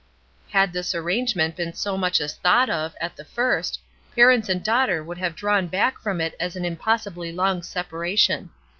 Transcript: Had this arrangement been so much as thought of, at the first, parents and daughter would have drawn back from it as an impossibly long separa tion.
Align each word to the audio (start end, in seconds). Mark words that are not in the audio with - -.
Had 0.49 0.73
this 0.73 0.95
arrangement 0.95 1.55
been 1.55 1.73
so 1.75 1.95
much 1.95 2.19
as 2.21 2.33
thought 2.33 2.71
of, 2.71 2.95
at 2.99 3.15
the 3.15 3.23
first, 3.23 3.79
parents 4.15 4.49
and 4.49 4.63
daughter 4.63 5.03
would 5.03 5.19
have 5.19 5.35
drawn 5.35 5.67
back 5.67 5.99
from 5.99 6.19
it 6.19 6.33
as 6.39 6.55
an 6.55 6.65
impossibly 6.65 7.31
long 7.31 7.61
separa 7.61 8.17
tion. 8.17 8.49